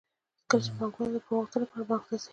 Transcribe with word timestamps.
کله 0.49 0.61
چې 0.65 0.71
پانګوال 0.77 1.09
د 1.13 1.17
پور 1.25 1.35
غوښتلو 1.39 1.63
لپاره 1.65 1.85
بانک 1.89 2.03
ته 2.09 2.15
ځي 2.21 2.27